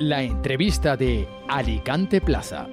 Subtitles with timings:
[0.00, 2.66] La entrevista de Alicante Plaza.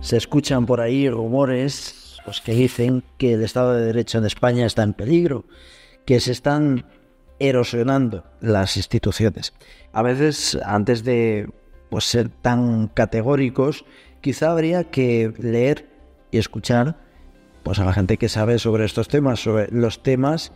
[0.00, 4.64] Se escuchan por ahí rumores pues, que dicen que el Estado de Derecho en España
[4.64, 5.44] está en peligro,
[6.06, 6.86] que se están
[7.38, 9.52] erosionando las instituciones.
[9.92, 11.50] A veces, antes de
[11.90, 13.84] pues, ser tan categóricos,
[14.22, 15.90] quizá habría que leer
[16.30, 16.96] y escuchar
[17.64, 20.52] pues, a la gente que sabe sobre estos temas, sobre los temas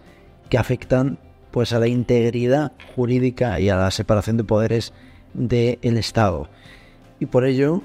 [0.49, 1.19] que afectan
[1.57, 4.93] pues, a la integridad jurídica y a la separación de poderes
[5.33, 6.51] del Estado.
[7.19, 7.81] Y por ello,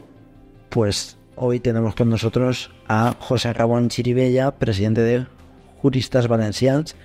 [0.67, 5.25] pues Hoy tenemos con nosotros a José Ramón Chiribella, presidente de
[5.81, 6.97] Juristas Valencians.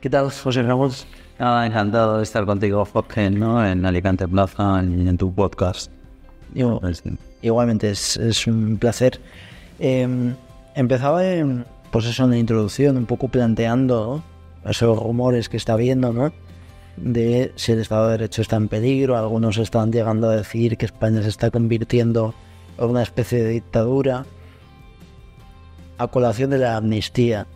[0.00, 0.92] ¿Qué tal, José Ramón?
[1.38, 3.62] Ah, encantado de estar contigo, Fokken, ¿no?
[3.62, 5.90] en Alicante Plaza y en tu podcast.
[7.42, 9.20] igualmente, es, un placer.
[9.78, 10.34] Em,
[10.74, 14.24] empezaba en, pues eso, en la introducción, un poco planteando
[14.64, 16.32] esos rumores que está habiendo, ¿no?
[16.96, 19.16] De si el Estado de Derecho está en peligro.
[19.16, 22.34] Algunos están llegando a decir que España se está convirtiendo
[22.78, 24.26] una especie de dictadura,
[25.98, 27.46] a colación de la amnistía.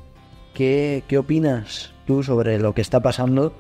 [0.54, 3.52] ¿Qué, ¿Qué opinas tú sobre lo que está pasando?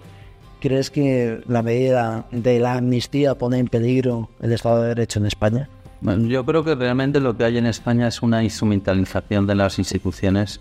[0.60, 5.26] ¿Crees que la medida de la amnistía pone en peligro el Estado de Derecho en
[5.26, 5.68] España?
[6.00, 10.60] yo creo que realmente lo que hay en España es una instrumentalización de las instituciones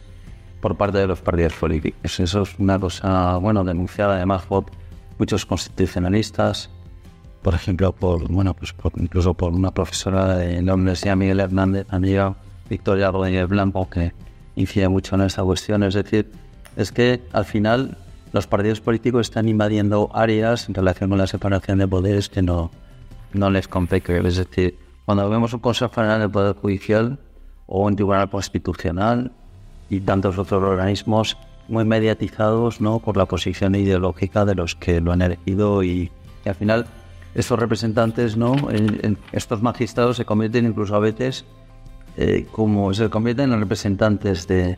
[0.61, 2.19] por parte de los partidos políticos.
[2.19, 4.66] Eso es una cosa, bueno, denunciada además por
[5.17, 6.69] muchos constitucionalistas,
[7.41, 12.35] por ejemplo, por, bueno, pues incluso por una profesora de la Universidad Miguel Hernández, amiga
[12.69, 14.13] Victoria Rodríguez Blanco, que
[14.55, 15.83] incide mucho en esta cuestión.
[15.83, 16.31] Es decir,
[16.75, 17.97] es que al final
[18.33, 22.72] los partidos políticos están invadiendo áreas en relación con la separación de poderes que no,
[23.33, 24.17] no les compete.
[24.28, 27.19] Es decir, cuando vemos un Consejo General del Poder Judicial
[27.66, 29.31] o un Tribunal Constitucional
[29.89, 32.99] y tantos otros organismos muy mediatizados ¿no?
[32.99, 36.11] por la posición ideológica de los que lo han elegido y,
[36.45, 36.85] y al final
[37.35, 38.55] estos representantes, ¿no?
[39.31, 41.45] estos magistrados se convierten incluso a veces
[42.19, 44.75] eh, como se convierten en representantes de,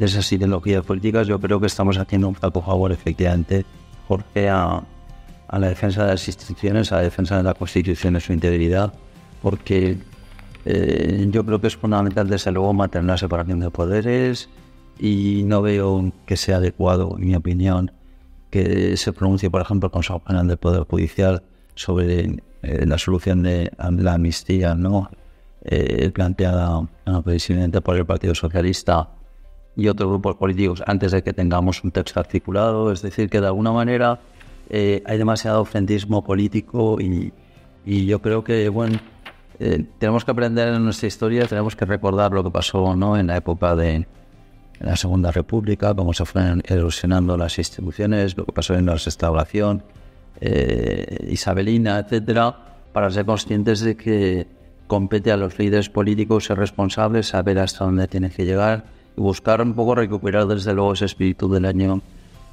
[0.00, 1.26] esas ideologías políticas.
[1.26, 3.66] Yo creo que estamos haciendo un flaco favor, efectivamente,
[4.06, 4.84] Jorge, a,
[5.50, 8.92] la defensa de las instituciones, a la defensa de la Constitución y su integridad,
[9.42, 9.98] porque
[10.66, 14.48] eh, yo creo que es fundamental, desde luego, mantener la separación de poderes
[14.98, 17.92] y no veo que sea adecuado, en mi opinión,
[18.50, 21.42] que se pronuncie, por ejemplo, el Consejo General del Poder Judicial
[21.74, 25.10] sobre eh, la solución de la amnistía ¿no?
[25.68, 26.88] Eh, planteada
[27.24, 29.08] precisamente por el Partido Socialista
[29.76, 32.92] y otros grupos políticos antes de que tengamos un texto articulado.
[32.92, 34.20] Es decir, que de alguna manera
[34.70, 37.32] eh, hay demasiado ofendismo político y,
[37.84, 38.98] y, yo creo que, bueno,
[39.98, 43.16] tenemos que aprender en nuestra historia, tenemos que recordar lo que pasó ¿no?
[43.16, 44.06] en la época de
[44.80, 49.82] la Segunda República, cómo se fueron erosionando las instituciones, lo que pasó en la restauración,
[50.40, 52.54] eh, isabelina, etcétera,
[52.92, 54.46] para ser conscientes de que
[54.86, 58.84] compete a los líderes políticos ser responsables, saber hasta dónde tienen que llegar
[59.16, 62.00] y buscar un poco recuperar desde luego ese espíritu del año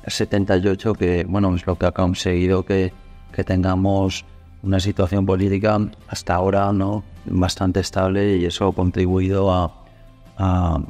[0.08, 2.92] 78 que bueno es lo que ha conseguido que,
[3.32, 4.26] que tengamos
[4.64, 9.80] una situación política hasta ahora no bastante estable y eso ha contribuido a,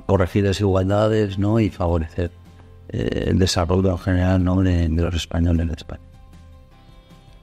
[0.05, 1.59] corregir desigualdades ¿no?
[1.59, 2.31] y favorecer
[2.87, 4.61] eh, el desarrollo en general ¿no?
[4.61, 6.01] de, de los españoles en España.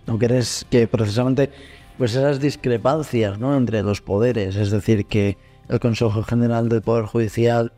[0.07, 1.51] ¿No crees que precisamente
[1.99, 3.55] pues esas discrepancias ¿no?
[3.55, 5.37] entre los poderes, es decir, que
[5.69, 7.73] el Consejo General del Poder Judicial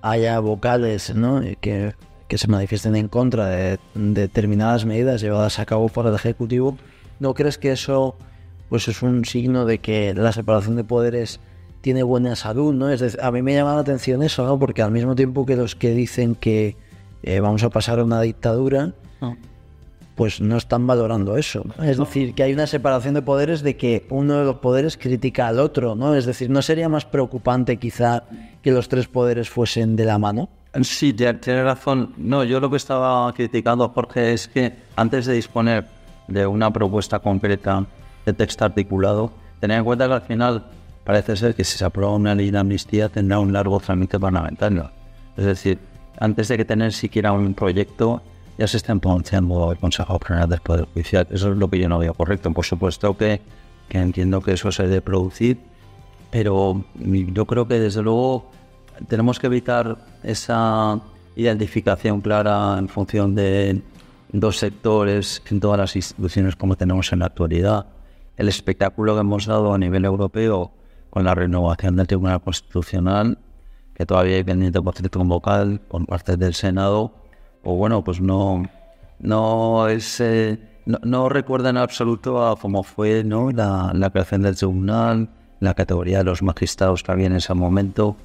[0.00, 1.42] haya vocales ¿no?
[1.60, 1.94] que,
[2.28, 6.78] que se manifiesten en contra de, determinadas medidas llevadas a cabo por el Ejecutivo,
[7.20, 8.16] ¿no crees que eso
[8.68, 11.40] pues es un signo de que la separación de poderes
[11.80, 12.90] tiene buena salud, ¿no?
[12.90, 14.58] Es decir, a mí me llama la atención eso, ¿no?
[14.58, 16.76] Porque al mismo tiempo que los que dicen que
[17.22, 18.92] eh, vamos a pasar a una dictadura,
[20.14, 21.64] pues no están valorando eso.
[21.82, 25.48] Es decir, que hay una separación de poderes de que uno de los poderes critica
[25.48, 26.14] al otro, ¿no?
[26.14, 28.24] Es decir, ¿no sería más preocupante quizá
[28.62, 30.50] que los tres poderes fuesen de la mano?
[30.82, 32.12] Sí, tiene razón.
[32.18, 35.86] No, yo lo que estaba criticando, Jorge, es que antes de disponer
[36.30, 37.84] de una propuesta concreta
[38.24, 40.64] de texto articulado, tener en cuenta que al final
[41.04, 44.90] parece ser que si se aprueba una ley de amnistía tendrá un largo trámite parlamentario.
[45.36, 45.78] Es decir,
[46.18, 48.22] antes de que tener siquiera un proyecto,
[48.58, 51.26] ya se está pronunciando el Consejo General del Poder Judicial.
[51.30, 52.50] Eso es lo que yo no veo correcto.
[52.52, 53.40] Por supuesto que,
[53.88, 55.58] que entiendo que eso se debe producir,
[56.30, 58.50] pero yo creo que desde luego
[59.08, 61.00] tenemos que evitar esa
[61.36, 63.80] identificación clara en función de
[64.32, 67.86] dos sectores en todas las instituciones como tenemos en la actualidad.
[68.36, 70.72] El espectáculo que hemos dado a nivel europeo
[71.10, 73.38] con la renovación del Tribunal Constitucional,
[73.94, 77.12] que todavía hay pendiente por cierto vocal por parte del Senado,
[77.62, 78.62] o bueno, pues no,
[79.18, 83.50] no es eh, no, no recuerda en absoluto a cómo fue ¿no?
[83.50, 85.28] la, la creación del tribunal,
[85.58, 88.16] la categoría de los magistrados que había en ese momento,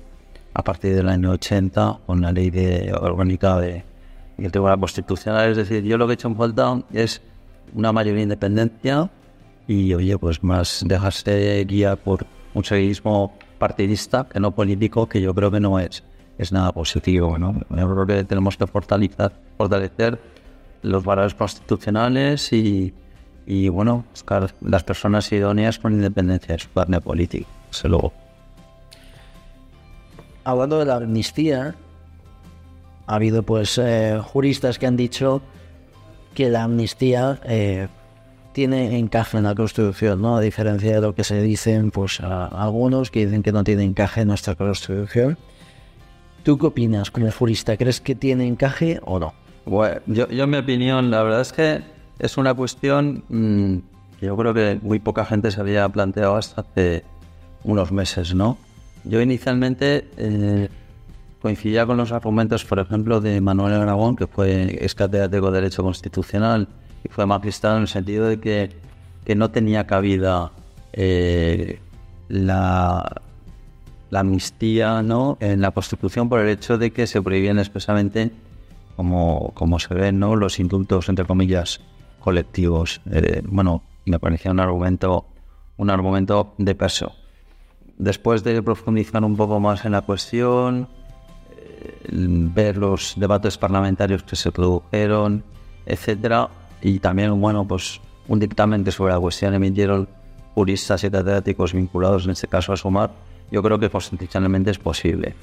[0.54, 3.84] a partir del año 80, con la ley de orgánica de,
[4.38, 5.52] y el Tribunal Constitucional.
[5.52, 7.22] Es decir, yo lo que he hecho en falta es
[7.74, 9.10] una mayor independencia
[9.68, 15.34] y, oye, pues más dejarse guiar por un seguidismo partidista que no político, que yo
[15.34, 16.04] creo que no es,
[16.38, 17.38] es nada positivo.
[17.38, 17.54] ¿no?
[17.70, 20.20] Yo creo que tenemos que fortalecer, fortalecer
[20.82, 22.94] los valores constitucionales y,
[23.46, 27.48] y bueno, buscar las personas idóneas con independencia de su carne política.
[27.72, 28.14] Desde luego.
[30.44, 31.76] Hablando de la amnistía,
[33.08, 35.42] ha habido pues eh, juristas que han dicho
[36.34, 37.88] que la amnistía eh,
[38.52, 40.38] tiene encaje en la Constitución, ¿no?
[40.38, 44.22] A diferencia de lo que se dicen pues algunos que dicen que no tiene encaje
[44.22, 45.38] en nuestra Constitución.
[46.44, 47.76] ¿Tú qué opinas como jurista?
[47.76, 49.34] ¿Crees que tiene encaje o no?
[49.66, 51.82] Bueno, yo, yo mi opinión, la verdad es que
[52.20, 53.78] es una cuestión mmm,
[54.20, 57.04] que yo creo que muy poca gente se había planteado hasta hace
[57.64, 58.58] unos meses, ¿no?
[59.04, 60.70] Yo inicialmente eh,
[61.46, 65.84] coincidía con los argumentos, por ejemplo, de Manuel Aragón, que fue ex catedrático de Derecho
[65.84, 66.68] Constitucional
[67.04, 68.72] y fue magistrado en el sentido de que,
[69.24, 70.52] que no tenía cabida
[70.92, 71.80] eh,
[72.30, 73.22] la,
[74.10, 75.38] la amnistía ¿no?
[75.40, 78.32] en la Constitución por el hecho de que se prohibían expresamente,
[78.96, 80.36] como, como se ven, ¿no?
[80.36, 81.80] los indultos, entre comillas,
[82.22, 83.02] colectivos.
[83.12, 85.28] Eh, bueno, me parecía un argumento,
[85.78, 87.12] un argumento de peso.
[88.00, 90.88] Después de profundizar un poco más en la cuestión,
[92.10, 95.44] ver los debates parlamentarios que se produjeron,
[95.86, 96.50] etcétera,
[96.82, 100.08] y también, bueno, pues un dictamen sobre la cuestión emitieron
[100.54, 103.12] juristas y catedráticos vinculados, en este caso a Sumar,
[103.52, 105.36] yo creo que constitucionalmente es posible.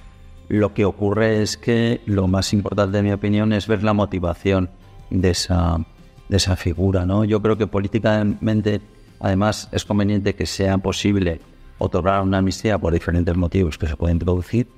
[0.49, 4.71] Lo que ocurre es que lo más importante, en mi opinión, es ver la motivación
[5.11, 5.79] de esa,
[6.29, 7.07] de esa figura.
[7.07, 7.25] ¿no?
[7.25, 8.81] Yo creo que políticamente,
[9.21, 11.41] además, es conveniente que sea posible
[11.79, 14.69] otorgar una amnistía por diferentes motivos que se pueden producir,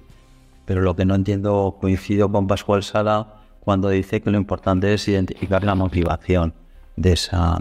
[0.65, 5.09] pero lo que no entiendo, coincido con Pascual Sala cuando dice que lo importante es
[5.09, 6.55] identificar la motivación
[6.97, 7.59] de esa,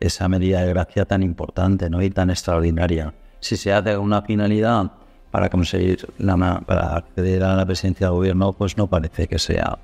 [0.00, 2.02] esa medida de gracia tan importante ¿no?
[2.02, 3.14] y tan extraordinaria.
[3.40, 4.90] Si se hace una finalidad
[5.30, 9.78] para conseguir la, para acceder a la presidencia del gobierno, pues no parece que sea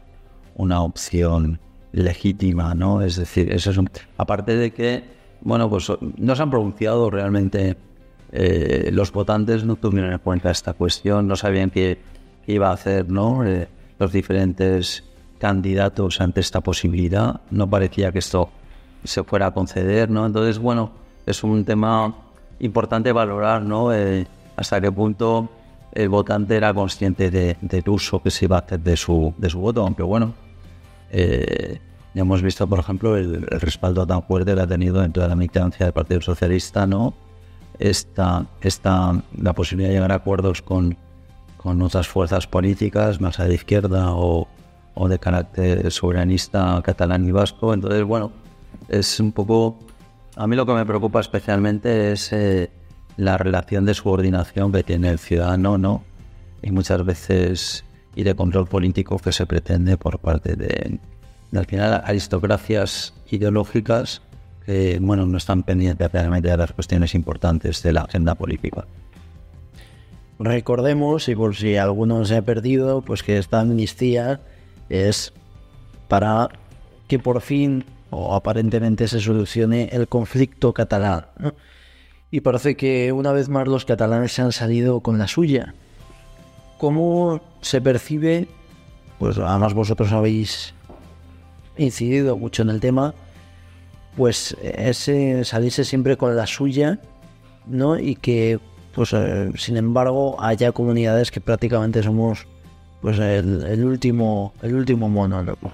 [0.56, 1.60] una opción
[1.92, 3.02] legítima, ¿no?
[3.02, 3.88] Es decir, eso es un...
[4.16, 5.04] aparte de que,
[5.40, 7.76] bueno, pues no se han pronunciado realmente
[8.32, 12.00] eh, los votantes no tuvieron en cuenta esta cuestión, no sabían qué
[12.46, 13.44] iba a hacer, ¿no?
[13.44, 13.68] Eh,
[13.98, 15.04] los diferentes
[15.38, 18.50] candidatos ante esta posibilidad, no parecía que esto
[19.04, 20.26] se fuera a conceder, ¿no?
[20.26, 20.92] Entonces, bueno,
[21.26, 22.14] es un tema
[22.60, 23.92] importante valorar, ¿no?
[23.92, 24.26] Eh,
[24.56, 25.48] hasta qué punto
[25.92, 29.50] el votante era consciente de, del uso que se iba a hacer de su, de
[29.50, 30.34] su voto, aunque bueno,
[31.10, 31.78] eh,
[32.14, 35.28] ya hemos visto, por ejemplo, el, el, respaldo tan fuerte que ha tenido dentro de
[35.28, 37.14] la militancia del Partido Socialista, ¿no?
[37.78, 40.96] Esta, esta, la posibilidad de llegar a acuerdos con,
[41.64, 44.46] con otras fuerzas políticas, más a la izquierda o,
[44.92, 47.72] o de carácter soberanista catalán y vasco.
[47.72, 48.32] Entonces, bueno,
[48.90, 49.78] es un poco...
[50.36, 52.70] A mí lo que me preocupa especialmente es eh,
[53.16, 56.04] la relación de subordinación que tiene el ciudadano, ¿no?
[56.62, 57.84] Y muchas veces
[58.14, 60.98] y de control político que se pretende por parte de,
[61.50, 64.20] de al final, aristocracias ideológicas
[64.66, 68.84] que, bueno, no están pendientes realmente de las cuestiones importantes de la agenda política.
[70.38, 74.40] Recordemos, y por si alguno se ha perdido, pues que esta amnistía
[74.88, 75.32] es
[76.08, 76.48] para
[77.08, 81.26] que por fin o aparentemente se solucione el conflicto catalán.
[82.30, 85.74] Y parece que una vez más los catalanes se han salido con la suya.
[86.78, 88.48] ¿Cómo se percibe?
[89.18, 90.74] Pues además vosotros habéis
[91.76, 93.14] incidido mucho en el tema,
[94.16, 97.00] pues ese salirse siempre con la suya,
[97.66, 97.98] ¿no?
[97.98, 98.60] Y que,
[98.94, 102.46] pues, eh, sin embargo, haya comunidades que prácticamente somos
[103.00, 105.70] pues el, último el último monólogo.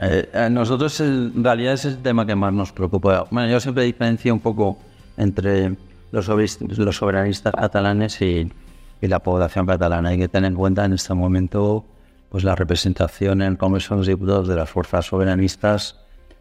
[0.00, 3.26] Eh, nosotros en realidad es el tema que más nos preocupa.
[3.30, 4.78] Bueno, yo siempre diferencio un poco
[5.16, 5.76] entre
[6.12, 8.52] los, soberanistas catalanes y,
[9.00, 10.10] y, la población catalana.
[10.10, 11.84] Hay que tener en cuenta en este momento
[12.28, 15.96] pues la representación en el Congreso de los Diputados de las fuerzas soberanistas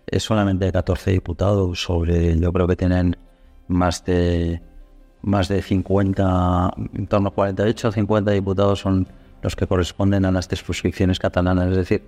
[0.05, 3.17] es solamente de 14 diputados sobre yo creo que tienen
[3.67, 4.61] más de
[5.21, 9.07] más de 50 en torno a 48 o 50 diputados son
[9.41, 11.69] los que corresponden a las circunscripciones catalanas.
[11.69, 12.03] Es decir,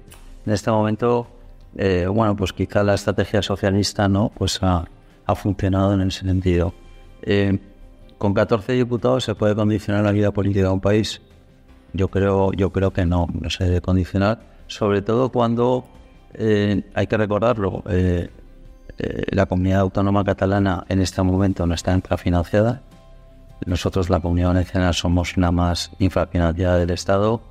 [0.46, 1.28] en este momento,
[1.76, 4.88] eh, bueno, pues quizá la estrategia socialista no, pues ha,
[5.36, 6.74] funcionado en ese sentido.
[7.22, 7.60] Eh,
[8.18, 11.22] con 14 diputados se puede condicionar la vida política de un país.
[11.94, 15.86] Yo creo, yo creo que no, no se debe condicionar, sobre todo cuando
[16.34, 17.84] eh, hay que recordarlo.
[19.32, 22.82] la comunidad autónoma catalana en este momento no está infrafinanciada.
[23.66, 27.42] Nosotros, la comunidad valenciana, somos la más infrafinanciada del Estado.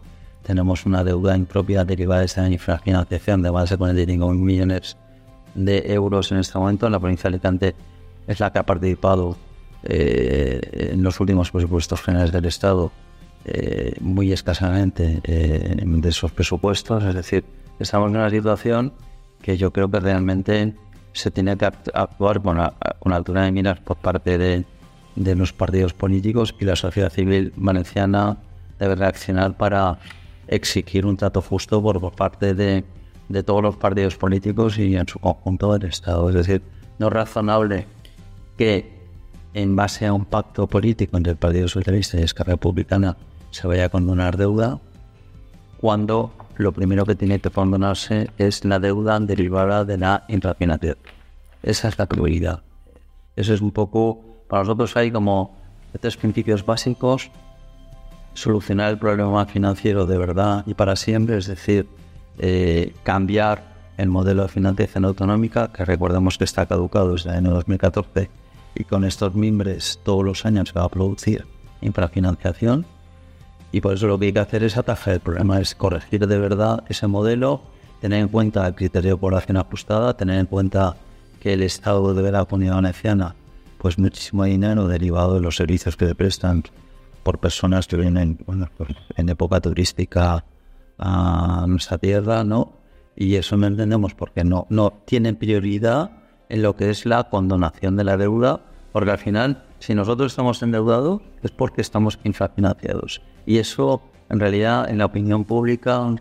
[0.42, 4.96] Tenemos una deuda impropia derivada de esta infrafinanciación de más de 45 millones
[5.54, 6.88] de euros en este momento.
[6.88, 7.74] La provincia de Alicante
[8.26, 9.36] es la que ha participado
[9.84, 12.90] eh, en los últimos presupuestos generales del Estado
[13.44, 17.04] eh, muy escasamente eh, de esos presupuestos.
[17.04, 17.44] Es decir,
[17.78, 18.92] estamos en una situación
[19.40, 20.74] que yo creo que realmente
[21.12, 22.58] se tiene que actuar con,
[23.12, 24.64] altura de miras por parte de,
[25.18, 28.38] los partidos políticos y la sociedad civil valenciana
[28.78, 29.98] debe reaccionar para
[30.46, 32.84] exigir un trato justo por, parte de,
[33.28, 36.28] de todos los partidos políticos y en su conjunto del Estado.
[36.28, 36.62] Es decir,
[36.98, 37.86] no es razonable
[38.56, 38.98] que
[39.54, 43.16] en base a un pacto político entre el Partido Socialista y Esquerra Republicana
[43.50, 44.80] se vaya a condonar deuda,
[45.80, 50.98] cuando lo primero que tiene que condonarse es la deuda derivada de la infrafinanciación.
[51.62, 52.62] Esa es la prioridad.
[53.36, 55.56] Eso es un poco, para nosotros hay como
[56.00, 57.30] tres principios básicos.
[58.34, 61.88] Solucionar el problema financiero de verdad y para siempre, es decir,
[62.38, 67.50] eh, cambiar el modelo de financiación autonómica, que recordemos que está caducado desde el año
[67.50, 68.30] 2014
[68.76, 71.44] y con estos mimbres todos los años se va a producir
[71.80, 72.86] infrafinanciación
[73.72, 76.38] y por eso lo que hay que hacer es atajar el problema, es corregir de
[76.38, 77.60] verdad ese modelo,
[78.00, 80.96] tener en cuenta el criterio de población ajustada, tener en cuenta
[81.40, 83.34] que el Estado de la comunidad valenciana
[83.78, 86.64] pues muchísimo dinero derivado de los servicios que le prestan
[87.22, 90.44] por personas que vienen pues, en época turística
[90.98, 92.72] a nuestra tierra, ¿no?
[93.16, 96.10] Y eso no entendemos porque no, no tienen prioridad
[96.48, 98.60] en lo que es la condonación de la deuda,
[98.92, 103.20] porque al final, si nosotros estamos endeudados, es porque estamos infrafinanciados.
[103.46, 106.14] Y eso, en realidad, en la opinión pública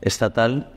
[0.00, 0.72] estatal,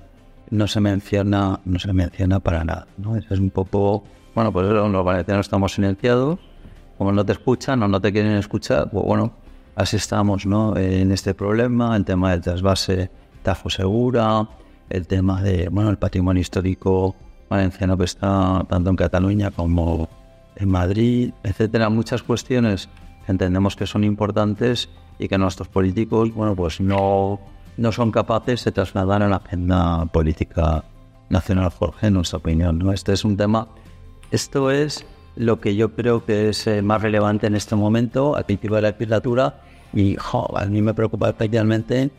[0.50, 2.88] no se menciona, no se menciona para nada.
[2.98, 3.16] ¿no?
[3.16, 4.04] Es un poco,
[4.36, 6.40] bueno, pues los valencianos estamos silenciados,
[6.98, 9.34] como no te escuchan o no te quieren escuchar, pues bueno,
[9.76, 10.76] así estamos, ¿no?
[10.78, 13.10] En este problema, el tema del trasvase
[13.42, 14.48] Tajo Segura,
[14.90, 17.16] el tema de, bueno, el patrimonio histórico
[17.50, 20.10] valenciano que está tanto en Cataluña como
[20.56, 22.90] en Madrid, etcétera, muchas cuestiones
[23.26, 27.40] que entendemos que son importantes y que nuestros políticos, bueno, pues no,
[27.78, 30.84] no son capaces de trasladar a la agenda política
[31.30, 32.80] nacional, Jorge, en nuestra opinión.
[32.80, 32.92] ¿no?
[32.92, 33.68] Este es un tema,
[34.34, 38.46] esto es lo que yo creo que es eh, más relevante en este momento, al
[38.46, 39.62] principio de la legislatura,
[39.94, 42.10] y a mí me preocupa especialmente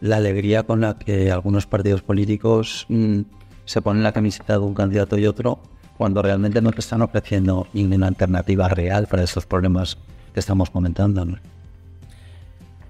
[0.00, 3.20] la alegría con la que algunos partidos políticos mm,
[3.66, 5.60] se ponen la camiseta de un candidato y otro
[5.98, 9.98] cuando realmente no te están ofreciendo ninguna alternativa real para estos problemas
[10.32, 11.26] que estamos comentando.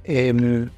[0.04, 0.70] Em,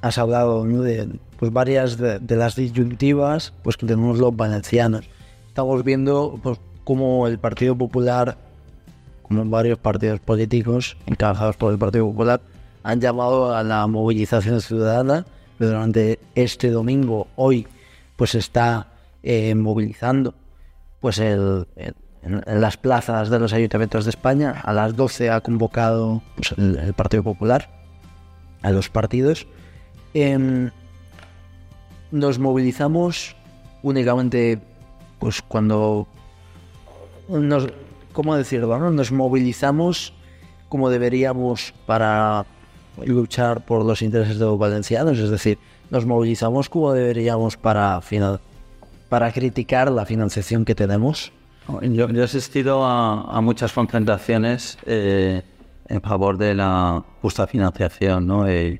[0.00, 5.10] has hablado de pues, varias de, las disyuntivas pues, que tenemos los valencianos.
[5.54, 8.36] Estamos viendo pues, cómo el Partido Popular,
[9.22, 12.40] como varios partidos políticos encabezados por el Partido Popular,
[12.82, 15.24] han llamado a la movilización ciudadana.
[15.56, 17.68] Durante este domingo, hoy,
[18.16, 18.88] pues está
[19.22, 20.34] eh, movilizando
[20.98, 24.60] pues el, en, las plazas de los ayuntamientos de España.
[24.60, 27.70] A las 12 ha convocado pues, el, Partido Popular
[28.62, 29.46] a los partidos.
[30.14, 30.72] Em,
[32.10, 33.36] nos movilizamos
[33.84, 34.60] únicamente
[35.24, 36.06] pues cuando
[37.30, 37.68] nos,
[38.12, 38.78] ¿cómo decirlo?
[38.90, 40.12] Nos movilizamos
[40.68, 42.44] como deberíamos para
[43.06, 48.02] luchar por los intereses de los valencianos, es decir, nos movilizamos como deberíamos para,
[49.08, 51.32] para criticar la financiación que tenemos.
[51.80, 55.40] Yo, he asistido a, muchas concentraciones eh,
[55.88, 58.26] en favor de la justa financiación.
[58.26, 58.46] ¿no?
[58.46, 58.78] en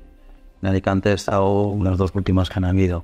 [0.61, 3.03] Alicante he estado las dos últimas que han habido.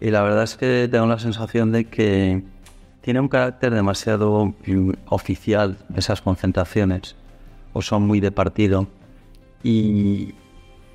[0.00, 2.42] Y la verdad es que tengo la sensación de que
[3.02, 4.54] tiene un carácter demasiado
[5.08, 7.16] oficial esas concentraciones,
[7.72, 8.86] o son muy de partido.
[9.62, 10.34] Y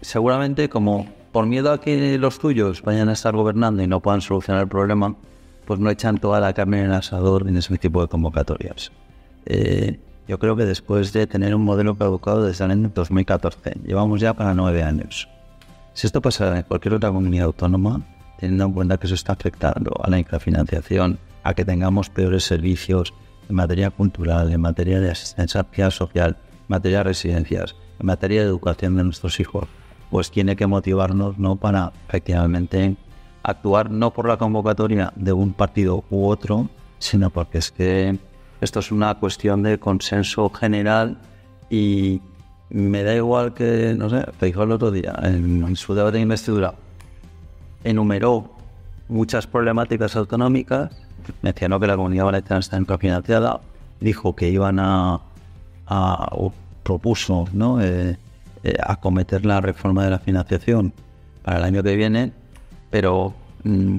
[0.01, 4.21] seguramente como por miedo a que los tuyos vayan a estar gobernando y no puedan
[4.21, 5.15] solucionar el problema,
[5.65, 8.91] pues no echan toda la carne en el asador en ese tipo de convocatorias.
[9.45, 14.19] Eh, yo creo que después de tener un modelo caducado desde el año 2014, llevamos
[14.19, 15.29] ya para nueve años.
[15.93, 18.01] Si esto pasa en cualquier otra comunidad autónoma,
[18.39, 23.13] teniendo en cuenta que eso está afectando a la infrafinanciación, a que tengamos peores servicios
[23.47, 28.47] en materia cultural, en materia de asistencia social, en materia de residencias, en materia de
[28.47, 29.65] educación de nuestros hijos,
[30.11, 31.55] pues tiene que motivarnos ¿no?
[31.55, 32.97] para efectivamente
[33.43, 36.67] actuar no por la convocatoria de un partido u otro,
[36.99, 38.19] sino porque es que
[38.59, 41.17] esto es una cuestión de consenso general
[41.69, 42.21] y
[42.69, 46.73] me da igual que, no sé, te el otro día, en, su debate de investidura,
[47.85, 48.51] enumeró
[49.07, 51.06] muchas problemáticas autonómicas
[51.41, 53.61] mencionó que la comunidad valenciana está infrafinanciada,
[53.99, 55.19] dijo que iban a,
[55.89, 56.53] o
[56.83, 57.81] propuso ¿no?
[57.81, 58.17] Eh,
[58.63, 60.93] eh, acometer la reforma de la financiación
[61.43, 62.31] para el año que viene,
[62.89, 63.97] pero mm,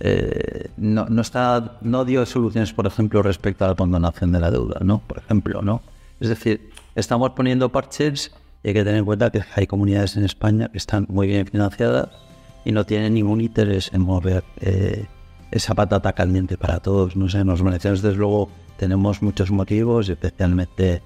[0.00, 4.50] eh, no, no, está, no dio soluciones, por ejemplo, respecto a la condonación de la
[4.50, 4.98] deuda, ¿no?
[4.98, 5.80] Por ejemplo, ¿no?
[6.20, 10.24] Es decir, estamos poniendo parches y hay que tener en cuenta que hay comunidades en
[10.24, 12.08] España que están muy bien financiadas
[12.64, 15.06] y no tienen ningún interés en mover eh,
[15.52, 17.14] esa patata caliente para todos.
[17.14, 21.02] No sé, los valencianos desde luego tenemos muchos motivos, especialmente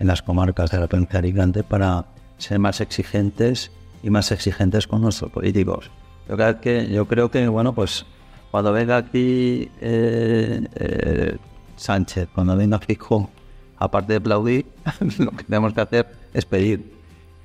[0.00, 2.06] en las comarcas de la provincia de Alicante, para
[2.38, 3.70] ser más exigentes
[4.02, 5.90] y más exigentes con nuestros políticos.
[6.28, 8.06] Yo creo que, yo creo que bueno, pues
[8.50, 11.36] cuando venga aquí eh, eh,
[11.76, 13.28] Sánchez, cuando venga Fijo,
[13.76, 14.66] aparte de aplaudir,
[15.18, 16.98] lo que tenemos que hacer es pedir.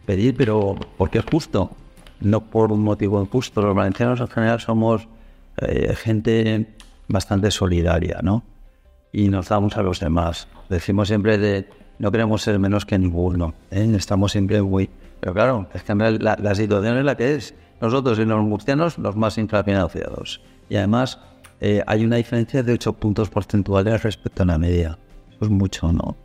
[0.06, 1.72] Pedir, pero porque es justo,
[2.22, 3.62] no por un motivo injusto.
[3.62, 5.08] Los valencianos en general somos
[5.58, 6.76] eh, gente
[7.08, 8.44] bastante solidaria, ¿no?
[9.12, 10.48] Y nos damos a los demás.
[10.70, 11.70] Decimos siempre de
[12.00, 13.54] no queremos ser menos que ninguno.
[13.72, 13.90] ¿eh?
[13.96, 14.90] Estamos siempre muy...
[15.22, 17.56] Pero claro, es que la, la situación es la que es.
[17.80, 20.42] Nosotros y los murcianos los más infrafinanciados.
[20.70, 21.20] Y además
[21.62, 24.98] eh, hay una diferencia de 8 puntos porcentuales respecto a la media.
[25.30, 26.16] Eso es mucho, ¿no?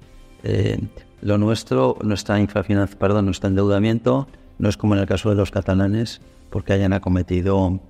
[0.43, 0.79] Eh,
[1.23, 4.27] lo nuestro, nuestra infrafinanciación, perdón, nuestro endeudamiento
[4.59, 6.21] no es como en el caso de los catalanes,
[6.51, 7.81] porque hayan acometido,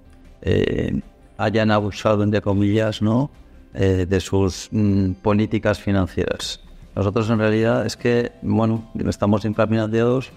[0.43, 1.01] eh,
[1.43, 3.31] hayan abusado, entre comillas, ¿no?
[3.73, 6.61] de sus mm, políticas financieras.
[6.97, 10.33] Nosotros en realidad es que, bueno, estamos infrafinanciados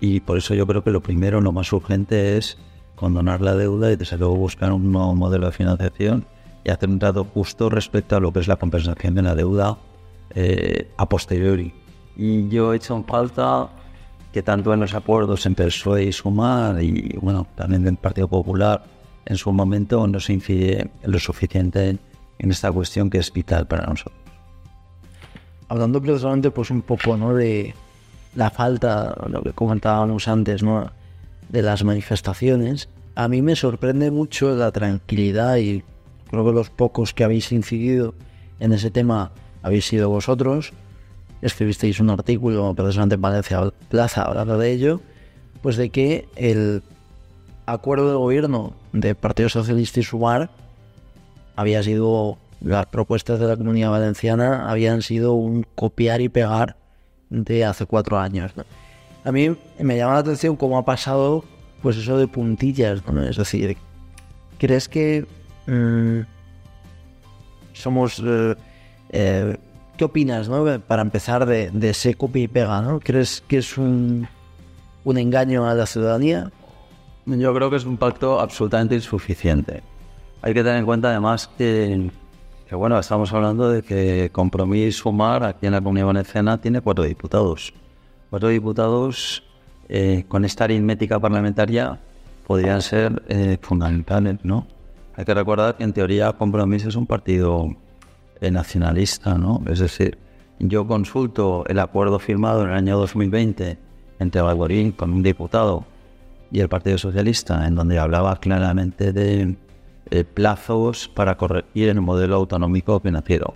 [0.00, 2.56] y por eso yo creo que lo primero, lo más urgente es
[2.94, 6.26] condonar la deuda y desde luego buscar un nuevo modelo de financiación
[6.64, 9.78] y hacer un trato justo respecto a lo que es la compensación de la deuda
[10.34, 11.72] eh, a posteriori.
[12.16, 13.68] Y yo he hecho en falta
[14.32, 18.82] que tanto en los acuerdos en PSOE y Sumar y bueno, también del Partido Popular
[19.28, 21.98] en su momento no se incide lo suficiente
[22.38, 24.18] en esta cuestión que es vital para nosotros.
[25.68, 27.34] Hablando precisamente pues un poco ¿no?
[27.34, 27.74] de
[28.34, 30.90] la falta, lo que comentábamos antes, ¿no?
[31.50, 35.84] de las manifestaciones, a mí me sorprende mucho la tranquilidad y
[36.30, 38.14] creo que los pocos que habéis incidido
[38.60, 40.72] en ese tema habéis sido vosotros.
[41.42, 45.00] Escribisteis un artículo precisamente en Valencia Plaza hablando de ello,
[45.60, 46.82] pues de que el
[47.68, 50.50] acuerdo de gobierno de Partido Socialista y Sumar
[51.54, 56.76] había sido, las propuestas de la comunidad valenciana habían sido un copiar y pegar
[57.30, 58.52] de hace cuatro años.
[59.24, 61.44] A mí me llama la atención cómo ha pasado
[61.82, 63.76] pues eso de puntillas, Es decir,
[64.58, 65.26] ¿crees que
[65.66, 66.20] mm,
[67.72, 68.22] somos...
[68.24, 68.54] Eh,
[69.10, 69.56] eh,
[69.96, 70.64] ¿Qué opinas, no?
[70.82, 73.00] Para empezar de, ese copia y pega, ¿no?
[73.00, 74.28] ¿Crees que es un,
[75.02, 76.52] un engaño a la ciudadanía?
[77.36, 79.82] Yo creo que es un pacto absolutamente insuficiente.
[80.40, 82.10] Hay que tener en cuenta además que,
[82.68, 87.04] que bueno, estamos hablando de que Compromís Sumar aquí en la Comunidad Valenciana tiene cuatro
[87.04, 87.74] diputados
[88.30, 89.42] cuatro diputados
[89.88, 91.98] eh, con esta aritmética parlamentaria
[92.46, 94.66] podrían ser eh, fundamentales, ¿no?
[95.16, 97.74] Hay que recordar que en teoría Compromiso es un partido
[98.40, 99.62] eh, nacionalista, ¿no?
[99.66, 100.18] Es decir,
[100.58, 103.78] yo consulto el acuerdo firmado en el año 2020
[104.18, 105.84] entre Balborín con un diputado
[106.50, 109.56] y el Partido Socialista, en donde hablaba claramente de
[110.34, 113.54] plazos para corregir el modelo autonómico financiero,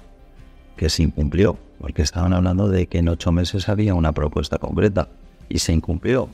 [0.76, 5.08] que se incumplió porque estaban hablando de que en ocho meses había una propuesta concreta
[5.48, 6.28] y se incumplió,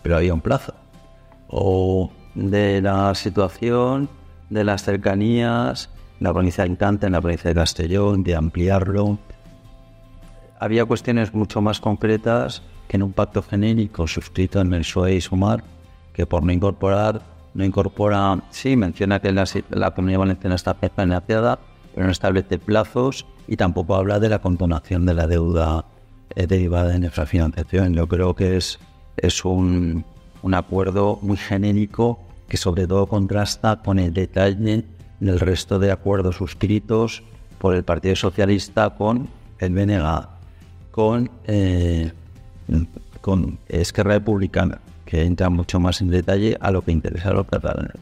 [0.00, 0.74] pero había un plazo.
[1.48, 4.08] O de la situación
[4.48, 9.18] de las cercanías, la provincia de Alicante, en la provincia de Castellón, de ampliarlo.
[10.60, 15.20] Había cuestiones mucho más concretas que en un pacto genérico suscrito en el PSOE y
[15.20, 15.64] Sumar,
[16.12, 17.22] que por no incorporar,
[17.54, 21.58] no incorpora, sí, menciona que la, comunidad valenciana está financiada,
[21.94, 25.84] pero no establece plazos y tampoco habla de la condonación de la deuda
[26.34, 27.94] eh, derivada de nuestra financiación.
[27.94, 28.78] Yo creo que es,
[29.16, 30.04] es un,
[30.42, 34.84] un, acuerdo muy genérico que sobre todo contrasta con el detalle
[35.20, 37.22] del resto de acuerdos suscritos
[37.58, 40.26] por el Partido Socialista con el BNG,
[40.90, 42.10] con, eh,
[43.20, 44.80] con Esquerra Republicana,
[45.12, 48.00] que entra mucho más en detalle a lo que interesa a los catalanes,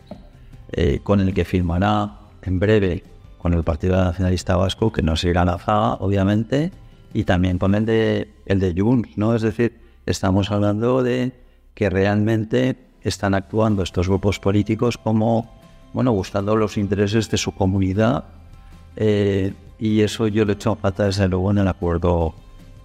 [0.70, 3.02] eh, con el que firmará en breve
[3.36, 6.70] con el Partido Nacionalista Vasco, que no seguirá la zaga, obviamente,
[7.12, 9.34] y también con el de, el de Junts, ¿no?
[9.34, 11.32] Es decir, estamos hablando de
[11.74, 15.50] que realmente están actuando estos grupos políticos como,
[15.92, 18.22] bueno, buscando los intereses de su comunidad,
[18.94, 22.36] eh, y eso yo lo he hecho falta desde luego en el acuerdo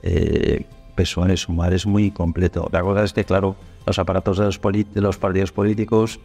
[0.01, 2.69] eh, PSOE-Sumar, es muy completo.
[2.71, 3.55] La cosa es que, claro,
[3.86, 6.19] los aparatos de los, de los partidos políticos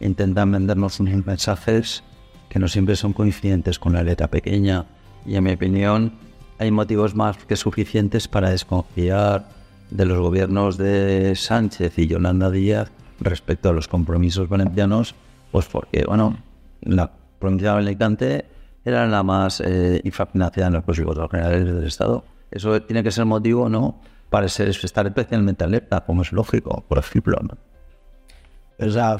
[0.00, 2.02] intentan vendernos unos mensajes
[2.48, 4.86] que no siempre son coincidentes con la letra pequeña.
[5.24, 6.12] Y en mi opinión,
[6.58, 9.48] hay motivos más que suficientes para desconfiar
[9.90, 15.14] de los gobiernos de Sánchez y Yolanda Díaz respecto a los compromisos valencianos,
[15.52, 16.36] pues porque, bueno,
[16.82, 18.46] la provincia de Alicante
[18.84, 22.24] era la más eh, infrafinanciada en los presupuestos generales del Estado.
[22.50, 24.00] Eso tiene que ser motivo, ¿no?,
[24.36, 27.38] para ser, estar especialmente alerta, como es lógico, por ejemplo.
[27.40, 27.56] ¿no?
[28.76, 29.16] Esa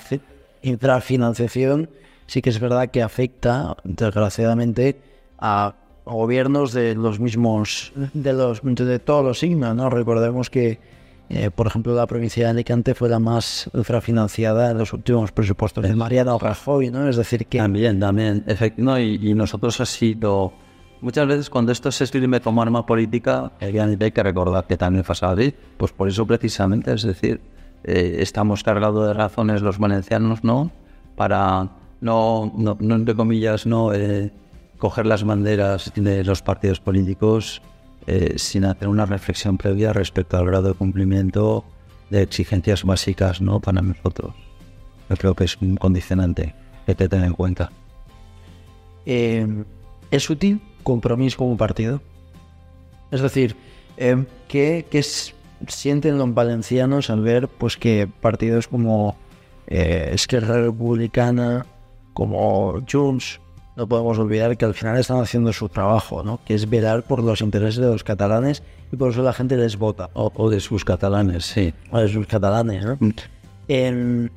[0.60, 1.88] infrafinanciación
[2.26, 5.00] sí que es verdad que afecta, desgraciadamente,
[5.38, 5.74] a
[6.04, 9.88] gobiernos de los mismos, de los de todos los signos, ¿no?
[9.88, 10.80] Recordemos que,
[11.30, 15.82] eh, por ejemplo, la provincia de Alicante fue la más infrafinanciada en los últimos presupuestos
[15.82, 17.08] de Mariano Rajoy, ¿no?
[17.08, 17.56] Es decir, que...
[17.56, 18.44] También, también.
[18.76, 20.52] No, y, nosotros ha sido...
[21.00, 25.34] Muchas veces cuando esto se escribe como arma política, hay que recordar que también pasado
[25.34, 25.54] así.
[25.76, 27.40] Pues por eso precisamente, es decir,
[27.84, 30.70] eh, estamos cargados de razones los valencianos, ¿no?
[31.14, 33.92] Para no, no, entre comillas, no...
[33.92, 34.32] Eh,
[34.78, 37.62] coger las banderas de los partidos políticos
[38.06, 41.64] eh, sin hacer una reflexión previa respecto al grado de cumplimiento
[42.10, 43.58] de exigencias básicas ¿no?
[43.58, 44.34] para nosotros.
[45.08, 46.54] Yo creo que es un condicionante
[46.84, 47.72] que te ten en cuenta.
[49.06, 52.00] ¿Es útil compromiso como partido?
[53.10, 53.56] Es decir,
[53.96, 59.16] eh, ¿qué, ¿qué, sienten los valencianos al ver pues, que partidos como
[59.66, 61.66] Esquerra Republicana,
[62.12, 63.40] como Junts,
[63.74, 66.38] no podemos olvidar que al final están haciendo su trabajo, ¿no?
[66.46, 69.76] que es velar por los intereses de los catalanes y por eso la gente les
[69.76, 70.08] vota.
[70.14, 71.74] O, de sus catalanes, sí.
[71.90, 72.84] O de sus catalanes.
[72.84, 72.96] ¿no?
[73.00, 74.28] Mm.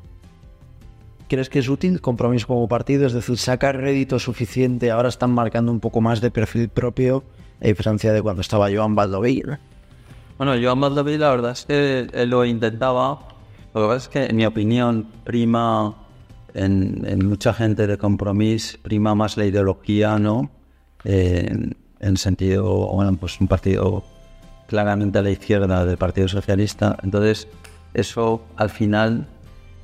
[1.30, 3.06] ¿Crees que es útil compromiso como partido?
[3.06, 7.24] Es decir, sacar rédito suficiente, ahora están marcando un poco más de perfil propio,
[7.62, 9.44] a diferencia de cuando estaba Joan Baldoví.
[10.39, 13.20] Bueno, Joan Baldoví la verdad es que él lo intentaba.
[13.76, 15.94] Lo que pasa es que, en mi opinión, prima
[16.56, 20.50] en, mucha gente de compromiso prima más la ideología, ¿no?
[21.04, 21.76] en,
[22.18, 24.04] sentido, bueno, pues un partido
[24.68, 26.98] claramente a la izquierda del Partido Socialista.
[27.04, 27.48] Entonces,
[27.94, 29.28] eso al final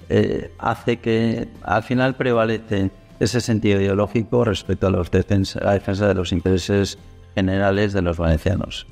[0.10, 6.14] eh, hace que, al final prevalece ese sentido ideológico respecto a, los la defensa de
[6.14, 6.98] los intereses
[7.34, 8.88] generales de los valencianos.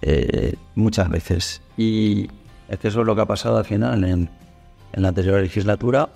[0.00, 1.62] Eh, muchas veces.
[1.76, 2.28] Y
[2.68, 4.28] es que eso es lo que ha pasado al final en,
[4.92, 6.08] en la anterior legislatura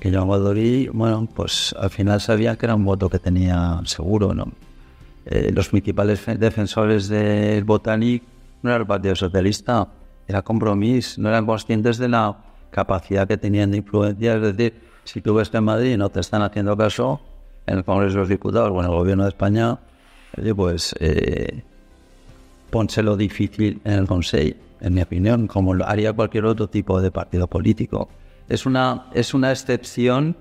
[0.00, 4.34] que Joan Baldoví, bueno, pues al final sabía que era un voto que tenía seguro,
[4.34, 4.52] ¿no?
[5.24, 8.22] Eh, los principales defensores del Botanic
[8.62, 9.88] no era el Partido Socialista,
[10.28, 12.36] era Compromís, no eran conscientes de la
[12.70, 16.20] capacidad que tenían de influencia, es decir, si tú ves que en Madrid no te
[16.20, 17.20] están haciendo caso,
[17.66, 19.78] en el Congreso de los Diputados o en el Gobierno de España,
[20.54, 21.62] pues eh,
[22.70, 27.10] pónselo difícil en el Consejo, en mi opinión, como lo haría cualquier otro tipo de
[27.10, 28.08] partido político
[28.48, 30.36] es una, es una excepción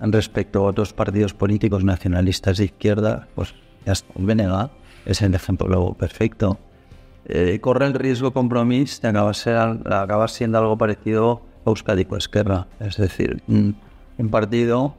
[0.00, 4.70] respecto a otros partidos políticos nacionalistas de izquierda, pues ya está, Venega
[5.04, 6.58] es el ejemplo perfecto.
[7.26, 13.42] Eh, corre el riesgo compromiso de acabar, siendo algo parecido a Euskadi Esquerra, es decir,
[13.48, 13.76] un,
[14.30, 14.94] partido,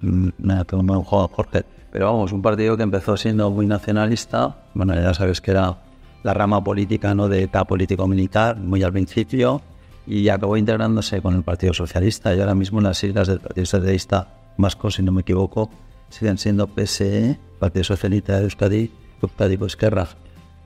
[0.00, 4.56] mm, me tengo un juego Jorge, pero vamos, un partido que empezó siendo muy nacionalista,
[4.74, 5.78] bueno, ya sabes que era
[6.22, 9.60] la rama política no de ETA político-militar, muy al principio,
[10.06, 14.28] y acabó integrándose con el Partido Socialista y ahora mismo las siglas del Partido Socialista
[14.56, 15.70] Vasco, si no me equivoco,
[16.08, 18.90] siguen siendo PSE, Partido Socialista de Euskadi,
[19.22, 20.08] Euskadi Esquerra.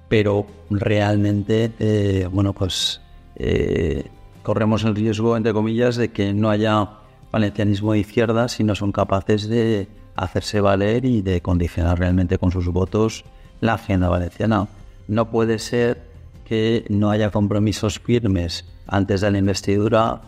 [0.08, 3.00] Pero realmente, eh, bueno, pues
[3.36, 4.06] eh,
[4.46, 6.88] corremos el riesgo, entre comillas, de que no haya
[7.32, 12.52] valencianismo de izquierda si no son capaces de hacerse valer y de condicionar realmente con
[12.52, 13.24] sus votos
[13.60, 14.68] la agenda valenciana.
[15.08, 16.00] No puede ser
[16.44, 20.20] que no haya compromisos firmes antes de la investidura,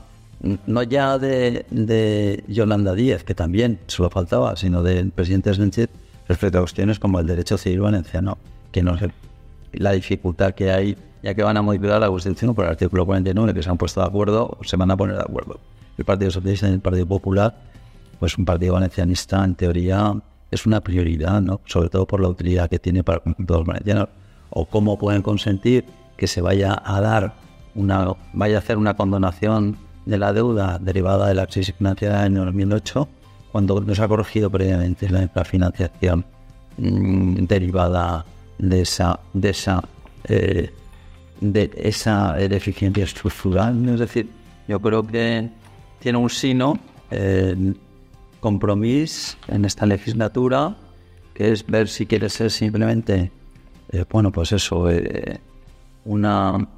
[0.66, 5.90] no ya de, Yolanda Díez, que también solo faltaba, sino del presidente Sánchez
[6.26, 8.36] respecto a cuestiones como el derecho civil valenciano,
[8.72, 9.12] que no sé
[9.74, 13.54] la dificultad que hay, ya que van a modificar la Constitución por el artículo 49,
[13.54, 15.58] que se han puesto de acuerdo, se van a poner de acuerdo.
[15.96, 17.54] El Partido Socialista y el Partido Popular,
[18.20, 20.14] pues un partido valencianista, en teoría,
[20.50, 21.60] es una prioridad, ¿no?
[21.66, 24.08] Sobre todo por la utilidad que tiene para todos los valencianos.
[24.50, 25.84] O cómo pueden consentir
[26.16, 27.34] que se vaya a dar
[27.74, 29.76] una, vaya a hacer una condonación
[30.06, 33.08] de la deuda derivada de la crisis financiera del año 2008,
[33.52, 36.24] cuando no se ha corregido previamente la infrafinanciación
[36.78, 38.24] mm, derivada
[38.58, 39.82] de esa, de esa,
[40.24, 40.72] eh,
[41.40, 43.88] de esa deficiencia estructural.
[43.88, 44.28] Es decir,
[44.66, 45.48] yo creo que
[46.00, 46.78] tiene un sino,
[47.10, 47.74] eh,
[48.40, 50.76] compromiso en esta legislatura,
[51.34, 53.30] que es ver si quiere ser simplemente,
[53.90, 54.86] eh, bueno, pues eso,
[56.04, 56.68] una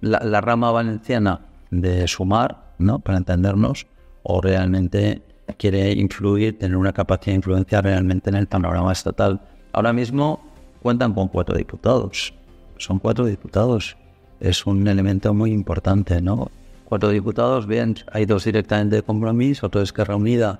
[0.00, 2.98] la, rama valenciana de sumar, ¿no?
[2.98, 3.86] Para entendernos,
[4.22, 5.22] o realmente
[5.58, 9.40] quiere influir, tener una capacidad de influencia realmente en el panorama estatal.
[9.72, 10.40] Ahora mismo
[10.82, 12.34] cuentan con cuatro diputados.
[12.78, 13.96] Son cuatro diputados.
[14.40, 16.50] Es un elemento muy importante, ¿no?
[16.84, 20.58] Cuatro diputados, bien, hay dos directamente de compromiso, otro es Esquerra Unida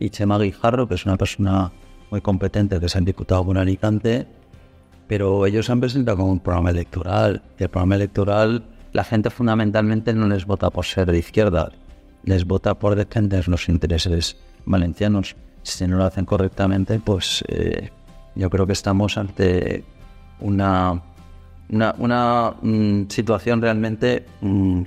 [0.00, 1.70] y Chema Guijarro, que es una persona
[2.10, 4.26] muy competente que se han diputado por Alicante,
[5.06, 7.42] pero ellos han presentado como un programa electoral.
[7.58, 11.70] Y el programa electoral, la gente fundamentalmente no les vota por ser de izquierda,
[12.24, 15.36] les vota por defender los intereses valencianos.
[15.62, 17.90] Si no lo hacen correctamente, pues eh,
[18.34, 19.84] yo creo que estamos ante
[20.40, 21.02] una,
[21.70, 24.82] una, mm, situación realmente mm,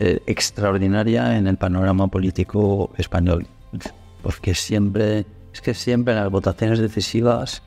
[0.00, 3.46] eh, extraordinaria en el panorama político español.
[4.22, 7.62] Porque siempre, es que siempre en las votaciones decisivas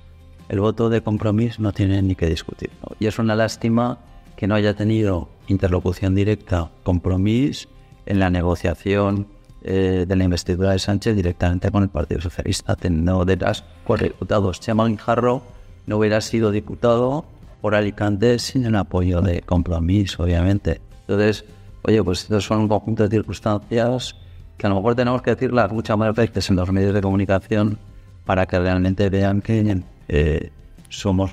[0.50, 2.70] el voto de compromiso no tiene ni que discutir.
[3.00, 4.00] Y es una lástima
[4.36, 7.70] que no haya tenido interlocución directa compromiso
[8.06, 9.28] en la negociación
[9.64, 14.08] eh, de la investidura de Sánchez directamente con el Partido Socialista, teniendo de las cuatro
[14.08, 14.60] diputados.
[14.60, 15.42] Chema Guijarro
[15.86, 17.26] no hubiera sido diputado
[17.62, 20.82] por Alicante sin el apoyo de compromiso, obviamente.
[21.02, 21.46] Entonces,
[21.84, 24.16] oye, pues estos son un conjunto de circunstancias
[24.58, 27.80] que a lo mejor tenemos que decirlas muchas más veces en los medios de comunicación
[28.26, 30.52] para que realmente vean que eh,
[30.90, 31.32] somos,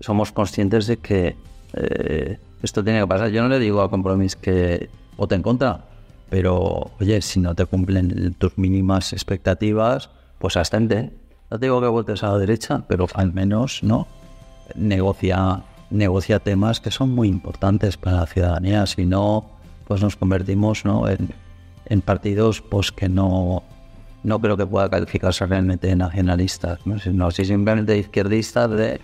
[0.00, 1.36] somos conscientes de que
[1.74, 3.30] eh, esto tiene que pasar.
[3.30, 5.84] Yo no le digo a Compromís que vote en contra,
[6.28, 11.12] pero oye, si no te cumplen tus mínimas expectativas, pues abstente.
[11.50, 14.06] No te digo que votes a la derecha, pero al menos no
[14.74, 18.86] negocia, negocia temas que son muy importantes para la ciudadanía.
[18.86, 19.46] Si no,
[19.86, 21.04] pues nos convertimos ¿no?
[21.08, 23.62] en, partidos pues que no,
[24.22, 26.98] no creo que pueda calificarse realmente de nacionalistas, ¿no?
[26.98, 29.00] sino simplemente de izquierdistas de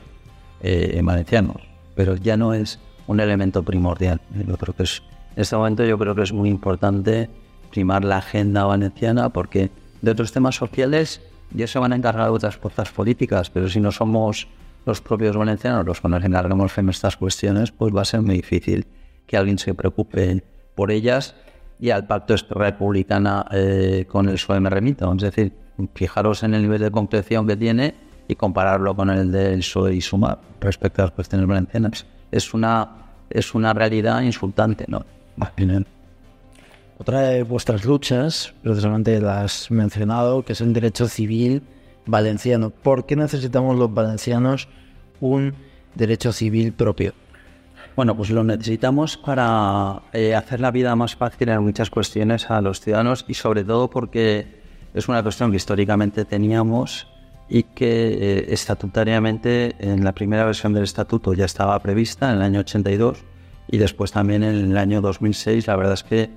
[0.61, 1.63] eh, valencianos.
[1.95, 4.21] Pero ya no es un elemento primordial.
[4.47, 5.03] Yo creo que es,
[5.37, 7.29] en este momento yo creo que es muy importante
[7.71, 9.71] primar la agenda valenciana porque
[10.03, 11.21] de otros temas sociales
[11.55, 14.49] ya se van a encargar otras fuerzas políticas, pero si no somos
[14.85, 18.37] los propios valencianos los que nos encargamos en estas cuestiones, pues va a ser muy
[18.37, 18.87] difícil
[19.27, 20.43] que alguien se preocupe
[20.75, 21.35] por ellas
[21.79, 25.13] y al pacto republicana eh, con el PSOE me remito.
[25.13, 25.53] Es decir,
[25.95, 27.95] fijaros en el nivel de concreción que tiene
[28.29, 32.07] y compararlo con el del PSOE y Suma respecto a las cuestiones valencianas.
[32.31, 32.89] Es una,
[33.31, 35.05] es una realidad insultante, ¿no?
[36.99, 41.63] Otra de vuestras luchas, precisamente la has mencionado, que es el derecho civil
[42.07, 42.71] valenciano.
[42.71, 44.69] ¿Por qué necesitamos los valencianos
[45.21, 45.55] un
[45.95, 47.15] derecho civil propio?
[47.95, 52.63] Bueno, pues lo necesitamos para eh, hacer la vida más fácil en muchas cuestiones a
[52.63, 54.47] los ciudadanos y sobre todo porque
[54.95, 57.07] es una cuestión que históricamente teníamos
[57.51, 62.43] y que eh, estatutariamente en la primera versión del estatuto ya estaba prevista en el
[62.43, 63.19] año 82
[63.69, 66.31] y después también en el año 2006 la verdad es que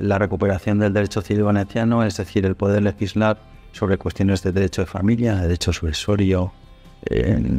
[0.00, 3.38] la recuperación del derecho civil valenciano, es decir, el poder legislar
[3.72, 6.52] sobre cuestiones de derecho de familia, de derecho sucesorio,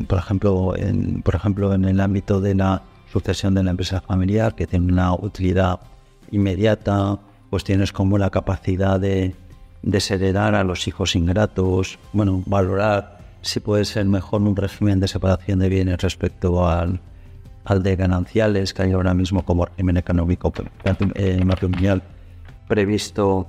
[0.08, 4.56] por ejemplo, en, por ejemplo en el ámbito de la sucesión de la empresa familiar,
[4.56, 5.80] que tiene una utilidad
[6.32, 7.19] inmediata,
[7.50, 9.36] cuestiones como la capacidad de
[9.82, 15.60] desheredar a los hijos ingratos, bueno, valorar si puede ser mejor un régimen de separación
[15.60, 17.00] de bienes respecto al,
[17.63, 20.52] al de gananciales que hay ahora mismo como régimen económico
[21.45, 22.04] matrimonial
[22.67, 23.48] previsto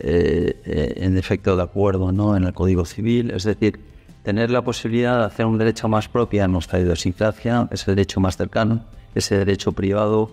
[0.00, 2.36] eh, eh, en efecto de acuerdo ¿no?
[2.36, 3.80] en el Código Civil, es decir,
[4.22, 8.20] tener la posibilidad de hacer un derecho más propio a nuestra idiosincrasia, es el derecho
[8.20, 8.84] más cercano,
[9.14, 10.30] ese derecho privado,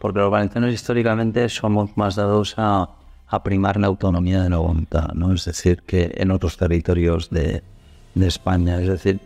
[0.00, 2.90] porque los valencianos históricamente somos más dados a,
[3.42, 5.32] primar la autonomía de la voluntad, ¿no?
[5.32, 7.62] Es decir, que en otros territorios de,
[8.14, 8.80] España.
[8.80, 9.20] Es decir,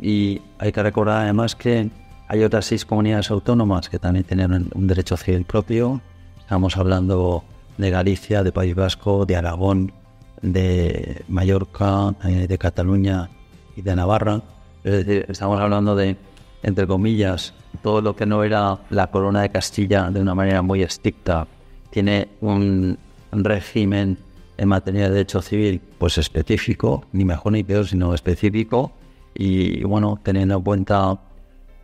[0.00, 1.90] y hay que recordar además que
[2.28, 6.00] hay otras seis comunidades autónomas que también tienen un derecho civil propio.
[6.40, 7.44] Estamos hablando
[7.82, 9.92] de Galicia, de País Vasco, de Aragón,
[10.40, 13.28] de Mallorca, eh, de Cataluña
[13.76, 14.42] y de Navarra.
[14.84, 16.16] Es decir, estamos hablando de
[16.62, 20.82] entre comillas, todo lo que no era la corona de Castilla de una manera muy
[20.82, 21.46] estricta,
[21.90, 22.96] tiene un
[23.32, 24.16] régimen
[24.56, 28.92] en materia de derecho civil pues específico, ni mejor ni peor, sino específico.
[29.34, 31.18] Y bueno, teniendo en cuenta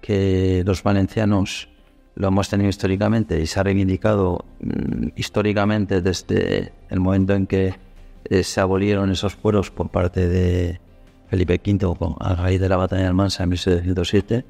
[0.00, 1.68] que los valencianos
[2.18, 7.74] lo hemos tenido históricamente y se ha reivindicado mm, históricamente desde el momento en que
[8.24, 10.80] eh, se abolieron esos fueros por parte de
[11.30, 14.44] Felipe V a raíz de la batalla de Almansa en 1707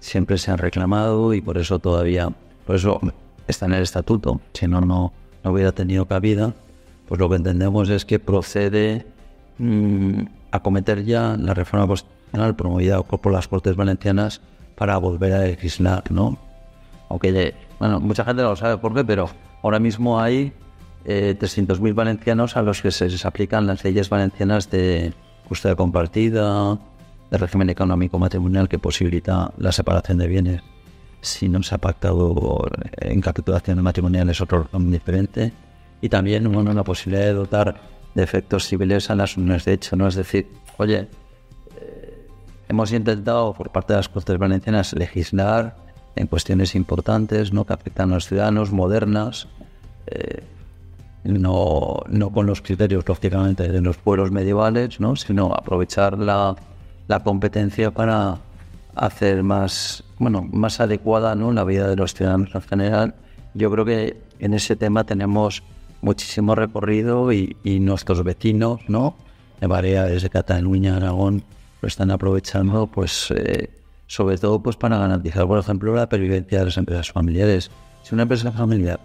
[0.00, 2.30] siempre se han reclamado y por eso todavía,
[2.66, 3.00] por eso
[3.46, 5.12] está en el estatuto, si no, no,
[5.44, 6.52] hubiera tenido cabida,
[7.06, 9.06] pues lo que entendemos es que procede
[9.58, 14.40] mm, a cometer ya la reforma constitucional promovida por las Cortes Valencianas
[14.74, 16.38] para volver a legislar, ¿no?
[17.08, 19.28] Aunque, bueno, mucha gente no lo sabe por qué, pero
[19.62, 20.52] ahora mismo hay
[21.04, 25.12] eh, 300.000 valencianos a los que se les aplican las leyes valencianas de
[25.46, 26.78] custodia compartida,
[27.30, 30.62] de régimen económico matrimonial que posibilita la separación de bienes.
[31.20, 35.52] Si no se ha pactado en capitulación matrimonial es otro diferente.
[36.00, 37.80] Y también bueno, la posibilidad de dotar
[38.14, 40.06] de efectos civiles a las uniones de hecho, ¿no?
[40.06, 41.08] Es decir, oye,
[41.80, 42.26] eh,
[42.68, 45.76] hemos intentado por parte de las Cortes Valencianas legislar
[46.16, 47.64] en cuestiones importantes, ¿no?
[47.64, 49.48] Que afectan a los ciudadanos, modernas,
[50.06, 50.42] eh,
[51.24, 55.16] no, no con los criterios, lógicamente, de los pueblos medievales, ¿no?
[55.16, 56.54] sino aprovechar la,
[57.08, 58.38] la competencia para
[58.94, 61.50] hacer más, bueno, más adecuada ¿no?
[61.52, 63.14] la vida de los ciudadanos en general.
[63.54, 65.62] Yo creo que en ese tema tenemos
[66.02, 69.14] muchísimo recorrido y, y nuestros vecinos, ¿no?
[69.60, 71.42] De variedades de Cataluña, Aragón,
[71.80, 73.70] lo están aprovechando, pues, eh,
[74.06, 77.70] sobre todo, pues, para garantizar, por ejemplo, la pervivencia de las empresas familiares.
[78.02, 79.00] Si una empresa familiar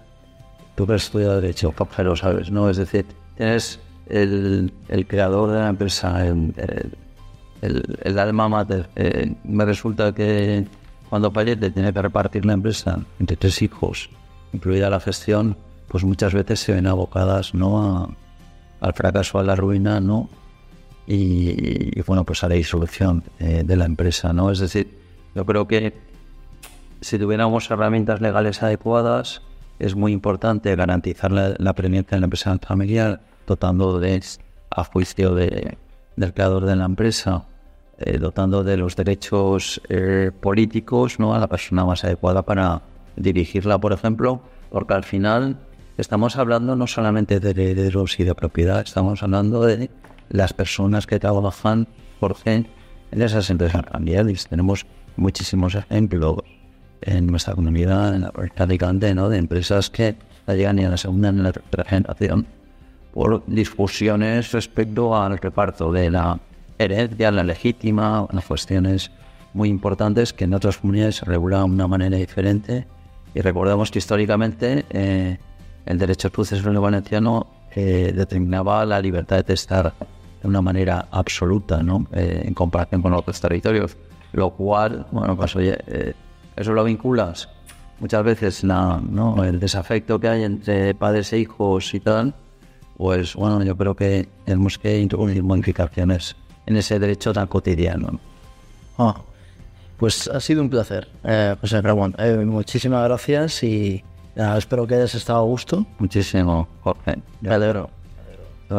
[0.76, 2.70] tú has estudiado Derecho, pero sabes, ¿no?
[2.70, 6.54] Es decir, tienes el, el creador de la empresa, el,
[7.62, 8.90] el, alma mater.
[8.96, 10.66] Eh, me resulta que
[11.10, 14.10] cuando fallece tiene que repartir la empresa entre tres hijos,
[14.54, 15.58] incluida la gestión,
[15.90, 18.16] pues muchas veces se ven abocadas, ¿no?
[18.80, 20.30] Al fracaso, a la ruina, ¿no?
[21.12, 24.52] Y, bueno, pues a la disolución eh, de la empresa, ¿no?
[24.52, 24.96] Es decir,
[25.34, 25.96] yo creo que
[27.02, 29.42] si tuviéramos herramientas legales adecuadas,
[29.80, 34.22] es muy importante garantizar la, la de la empresa familiar, dotando de,
[34.70, 35.78] a juicio de,
[36.16, 37.46] del creador de la empresa,
[37.98, 41.34] eh, dotando de los derechos eh, políticos ¿no?
[41.34, 42.84] a la persona más adecuada para
[43.16, 45.58] dirigirla, por ejemplo, porque al final
[45.98, 49.90] estamos hablando no solamente de herederos y de propiedad, estamos hablando de
[50.30, 51.88] las personas que trabajan
[52.20, 52.68] por gen
[53.12, 54.48] en esas empresas familiares.
[54.48, 56.38] Tenemos muchísimos ejemplos
[57.02, 59.30] en nuestra comunidad, en la prácticamente, ¿no?
[59.30, 60.16] de empresas que
[60.48, 62.48] no llegan ni a la segunda ni a la tercera generación
[63.14, 66.40] por discusiones respecto al reparto de la
[66.78, 69.12] herencia, la legítima, las cuestiones
[69.54, 72.86] muy importantes que en otras comunidades se regulan de una manera diferente.
[73.34, 75.38] Y recordemos que históricamente eh,
[75.86, 79.94] el derecho sucesorio valenciano eh, determinaba la libertad de testar
[80.42, 82.08] de una manera absoluta ¿no?
[82.14, 83.98] Eh, en comparación con otros territorios.
[84.32, 86.14] Lo cual, bueno, pues oye, eh,
[86.56, 87.50] eso lo vinculas
[88.00, 89.44] muchas veces la, ¿no?
[89.44, 92.34] el desafecto que hay entre padres e hijos y tal,
[92.98, 98.20] pues bueno, yo creo que tenemos que introducir modificaciones en ese derecho tan cotidiano.
[98.98, 99.16] Ah,
[99.98, 102.16] pues ha sido un placer, eh, José Ramón.
[102.18, 104.04] Eh, muchísimas gracias y
[104.36, 105.86] espero que hayas estado a gusto.
[106.00, 107.20] Muchísimo, Jorge.
[107.42, 107.90] Me alegro.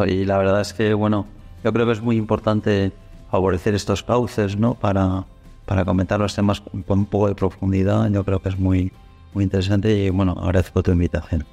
[0.07, 1.27] Y la verdad es que, bueno,
[1.64, 2.92] yo creo que es muy importante
[3.31, 4.75] favorecer estos cauces, ¿no?
[4.75, 5.25] Para,
[5.66, 8.11] para comentar los temas con un poco de profundidad.
[8.11, 8.92] Yo creo que es muy,
[9.35, 11.44] muy interesante y, bueno, agradezco tu invitación.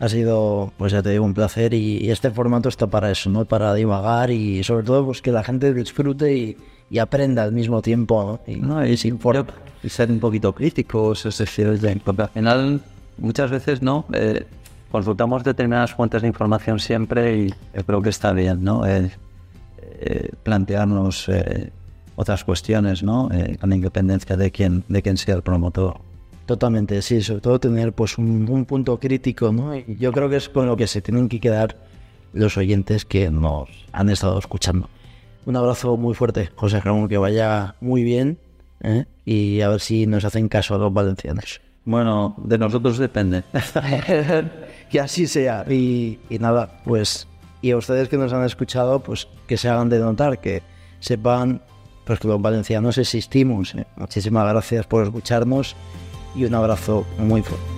[0.00, 3.30] Ha sido, pues ya te digo, un placer y, y, este formato está para eso,
[3.30, 3.44] ¿no?
[3.44, 6.56] Para divagar y sobre todo pues que la gente disfrute y,
[6.90, 8.52] y aprenda al mismo tiempo, ¿no?
[8.52, 9.18] Y, no, y sin
[9.88, 12.80] ser un poquito críticos, es decir, porque al final
[13.18, 14.04] muchas veces, ¿no?
[14.12, 14.46] Eh,
[14.90, 18.86] consultamos determinadas fuentes de información siempre y yo creo que está bien, ¿no?
[18.86, 19.10] Eh,
[20.00, 21.70] eh, plantearnos eh,
[22.16, 23.28] otras cuestiones, ¿no?
[23.32, 26.00] Eh, con independencia de quién, de quién sea el promotor.
[26.46, 29.76] Totalmente, sí, sobre todo tener pues un, un, punto crítico, ¿no?
[29.76, 31.76] Y yo creo que es con lo que se tienen que quedar
[32.32, 34.88] los oyentes que nos han estado escuchando.
[35.46, 38.38] Un abrazo muy fuerte, José Ramón, que vaya muy bien
[38.82, 39.04] ¿eh?
[39.24, 41.60] y a ver si nos hacen caso a los valencianos.
[41.84, 43.44] Bueno, de nosotros depende.
[44.90, 45.64] que así sea.
[45.68, 47.27] Y, y, nada, pues,
[47.60, 50.62] y a ustedes que nos han escuchado, pues que se hagan de notar, que
[51.00, 51.62] sepan
[52.04, 53.74] pues, que los valencianos existimos.
[53.74, 53.86] ¿eh?
[53.96, 55.76] Muchísimas gracias por escucharnos
[56.34, 57.77] y un abrazo muy fuerte.